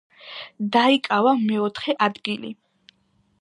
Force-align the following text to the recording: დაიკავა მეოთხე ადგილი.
დაიკავა 0.75 1.33
მეოთხე 1.43 1.95
ადგილი. 2.07 2.51